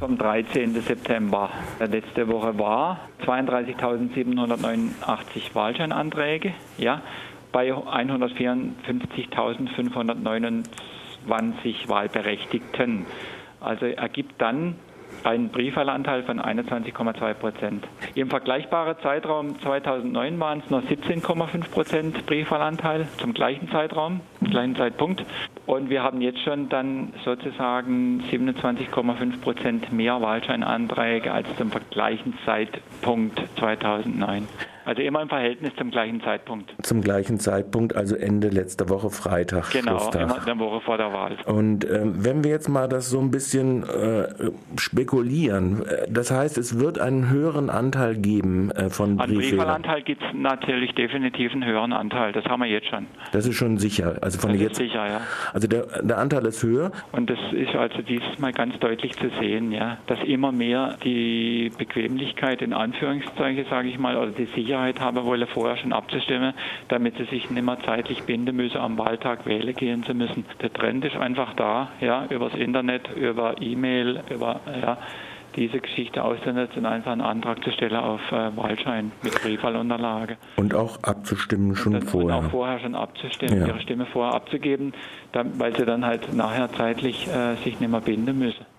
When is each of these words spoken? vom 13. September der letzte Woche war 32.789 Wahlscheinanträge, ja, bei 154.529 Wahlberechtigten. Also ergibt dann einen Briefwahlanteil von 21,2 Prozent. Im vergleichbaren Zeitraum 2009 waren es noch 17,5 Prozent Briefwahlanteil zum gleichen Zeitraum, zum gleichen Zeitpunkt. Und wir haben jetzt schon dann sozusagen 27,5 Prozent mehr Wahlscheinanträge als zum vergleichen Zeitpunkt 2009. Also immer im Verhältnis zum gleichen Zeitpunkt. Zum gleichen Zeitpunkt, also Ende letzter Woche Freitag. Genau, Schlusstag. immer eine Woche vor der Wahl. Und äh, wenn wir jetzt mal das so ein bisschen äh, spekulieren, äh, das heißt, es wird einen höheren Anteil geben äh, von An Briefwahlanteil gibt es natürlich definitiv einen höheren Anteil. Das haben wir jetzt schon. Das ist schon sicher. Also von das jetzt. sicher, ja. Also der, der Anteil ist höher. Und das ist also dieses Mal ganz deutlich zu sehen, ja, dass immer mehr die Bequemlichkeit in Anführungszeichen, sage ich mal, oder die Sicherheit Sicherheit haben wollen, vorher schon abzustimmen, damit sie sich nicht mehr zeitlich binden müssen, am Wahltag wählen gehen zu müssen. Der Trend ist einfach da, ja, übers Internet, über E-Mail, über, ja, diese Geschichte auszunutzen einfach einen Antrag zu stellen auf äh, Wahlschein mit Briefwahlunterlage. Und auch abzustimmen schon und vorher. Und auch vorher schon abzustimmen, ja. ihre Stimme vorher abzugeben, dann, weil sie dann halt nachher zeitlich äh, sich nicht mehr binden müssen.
vom 0.00 0.16
13. 0.16 0.80
September 0.80 1.50
der 1.80 1.88
letzte 1.88 2.28
Woche 2.28 2.56
war 2.56 3.00
32.789 3.26 4.86
Wahlscheinanträge, 5.54 6.54
ja, 6.76 7.02
bei 7.50 7.72
154.529 7.74 10.68
Wahlberechtigten. 11.88 13.06
Also 13.58 13.86
ergibt 13.86 14.40
dann 14.40 14.76
einen 15.24 15.48
Briefwahlanteil 15.48 16.22
von 16.22 16.40
21,2 16.40 17.34
Prozent. 17.34 17.86
Im 18.14 18.28
vergleichbaren 18.30 18.96
Zeitraum 19.02 19.58
2009 19.60 20.38
waren 20.40 20.60
es 20.64 20.70
noch 20.70 20.82
17,5 20.82 21.70
Prozent 21.70 22.26
Briefwahlanteil 22.26 23.06
zum 23.18 23.34
gleichen 23.34 23.70
Zeitraum, 23.70 24.20
zum 24.38 24.50
gleichen 24.50 24.76
Zeitpunkt. 24.76 25.24
Und 25.66 25.90
wir 25.90 26.02
haben 26.02 26.20
jetzt 26.20 26.40
schon 26.40 26.68
dann 26.68 27.12
sozusagen 27.24 28.22
27,5 28.30 29.40
Prozent 29.40 29.92
mehr 29.92 30.20
Wahlscheinanträge 30.20 31.32
als 31.32 31.46
zum 31.56 31.70
vergleichen 31.70 32.34
Zeitpunkt 32.44 33.42
2009. 33.58 34.46
Also 34.88 35.02
immer 35.02 35.20
im 35.20 35.28
Verhältnis 35.28 35.70
zum 35.76 35.90
gleichen 35.90 36.22
Zeitpunkt. 36.22 36.74
Zum 36.80 37.02
gleichen 37.02 37.38
Zeitpunkt, 37.38 37.94
also 37.94 38.16
Ende 38.16 38.48
letzter 38.48 38.88
Woche 38.88 39.10
Freitag. 39.10 39.68
Genau, 39.70 39.98
Schlusstag. 39.98 40.22
immer 40.22 40.46
eine 40.48 40.58
Woche 40.58 40.80
vor 40.80 40.96
der 40.96 41.12
Wahl. 41.12 41.36
Und 41.44 41.84
äh, 41.84 42.00
wenn 42.04 42.42
wir 42.42 42.50
jetzt 42.52 42.70
mal 42.70 42.88
das 42.88 43.10
so 43.10 43.20
ein 43.20 43.30
bisschen 43.30 43.82
äh, 43.86 44.28
spekulieren, 44.78 45.84
äh, 45.86 46.06
das 46.10 46.30
heißt, 46.30 46.56
es 46.56 46.80
wird 46.80 46.98
einen 46.98 47.28
höheren 47.28 47.68
Anteil 47.68 48.16
geben 48.16 48.70
äh, 48.70 48.88
von 48.88 49.20
An 49.20 49.28
Briefwahlanteil 49.28 50.00
gibt 50.00 50.22
es 50.22 50.28
natürlich 50.32 50.94
definitiv 50.94 51.52
einen 51.52 51.66
höheren 51.66 51.92
Anteil. 51.92 52.32
Das 52.32 52.46
haben 52.46 52.60
wir 52.62 52.66
jetzt 52.68 52.86
schon. 52.88 53.04
Das 53.32 53.44
ist 53.46 53.56
schon 53.56 53.76
sicher. 53.76 54.16
Also 54.22 54.38
von 54.38 54.52
das 54.52 54.60
jetzt. 54.62 54.76
sicher, 54.76 55.06
ja. 55.06 55.20
Also 55.52 55.68
der, 55.68 56.00
der 56.02 56.16
Anteil 56.16 56.46
ist 56.46 56.62
höher. 56.62 56.92
Und 57.12 57.28
das 57.28 57.38
ist 57.52 57.74
also 57.76 58.00
dieses 58.00 58.38
Mal 58.38 58.54
ganz 58.54 58.78
deutlich 58.78 59.14
zu 59.18 59.28
sehen, 59.38 59.70
ja, 59.70 59.98
dass 60.06 60.18
immer 60.24 60.50
mehr 60.50 60.96
die 61.04 61.72
Bequemlichkeit 61.76 62.62
in 62.62 62.72
Anführungszeichen, 62.72 63.66
sage 63.68 63.88
ich 63.88 63.98
mal, 63.98 64.16
oder 64.16 64.30
die 64.30 64.46
Sicherheit 64.54 64.77
Sicherheit 64.78 65.00
haben 65.00 65.24
wollen, 65.24 65.46
vorher 65.48 65.76
schon 65.76 65.92
abzustimmen, 65.92 66.54
damit 66.88 67.16
sie 67.16 67.24
sich 67.24 67.50
nicht 67.50 67.64
mehr 67.64 67.78
zeitlich 67.84 68.22
binden 68.22 68.54
müssen, 68.56 68.76
am 68.78 68.96
Wahltag 68.98 69.44
wählen 69.46 69.74
gehen 69.74 70.04
zu 70.04 70.14
müssen. 70.14 70.44
Der 70.62 70.72
Trend 70.72 71.04
ist 71.04 71.16
einfach 71.16 71.52
da, 71.54 71.88
ja, 72.00 72.26
übers 72.30 72.54
Internet, 72.54 73.08
über 73.16 73.60
E-Mail, 73.60 74.22
über, 74.32 74.60
ja, 74.80 74.96
diese 75.56 75.80
Geschichte 75.80 76.22
auszunutzen 76.22 76.86
einfach 76.86 77.10
einen 77.12 77.22
Antrag 77.22 77.64
zu 77.64 77.72
stellen 77.72 77.96
auf 77.96 78.20
äh, 78.30 78.56
Wahlschein 78.56 79.10
mit 79.22 79.34
Briefwahlunterlage. 79.42 80.36
Und 80.56 80.72
auch 80.74 81.02
abzustimmen 81.02 81.74
schon 81.74 81.94
und 81.96 82.02
vorher. 82.02 82.38
Und 82.38 82.46
auch 82.46 82.50
vorher 82.50 82.78
schon 82.78 82.94
abzustimmen, 82.94 83.60
ja. 83.62 83.66
ihre 83.68 83.80
Stimme 83.80 84.06
vorher 84.06 84.34
abzugeben, 84.34 84.92
dann, 85.32 85.58
weil 85.58 85.74
sie 85.76 85.84
dann 85.86 86.04
halt 86.06 86.32
nachher 86.32 86.68
zeitlich 86.70 87.26
äh, 87.28 87.54
sich 87.64 87.80
nicht 87.80 87.90
mehr 87.90 88.00
binden 88.00 88.38
müssen. 88.38 88.77